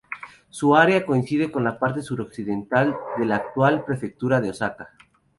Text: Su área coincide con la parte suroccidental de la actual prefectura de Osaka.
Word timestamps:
Su 0.49 0.75
área 0.75 1.05
coincide 1.05 1.51
con 1.51 1.63
la 1.63 1.77
parte 1.77 2.01
suroccidental 2.01 2.95
de 3.19 3.25
la 3.27 3.35
actual 3.35 3.85
prefectura 3.85 4.41
de 4.41 4.49
Osaka. 4.49 4.89